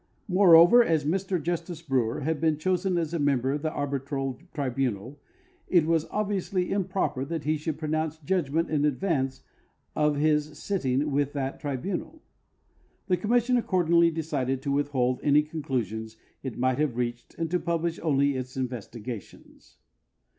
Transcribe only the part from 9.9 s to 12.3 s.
of his sitting with that tribunal.